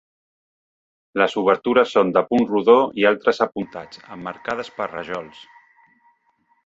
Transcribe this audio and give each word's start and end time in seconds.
Les 1.21 1.35
obertures 1.41 1.93
són 1.97 2.09
de 2.15 2.23
punt 2.31 2.47
rodó 2.53 2.77
i 3.03 3.07
altres 3.11 3.43
apuntats, 3.47 4.01
emmarcades 4.17 4.73
per 4.79 4.89
rajols. 4.95 5.45